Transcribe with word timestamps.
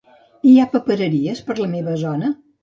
Hi 0.51 0.53
ha 0.61 0.65
papereries 0.71 1.43
per 1.51 1.59
la 1.61 1.69
meva 1.75 1.95
zona? 2.07 2.35